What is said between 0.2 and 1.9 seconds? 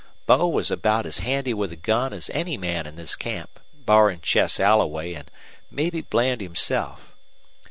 Bo was about as handy with a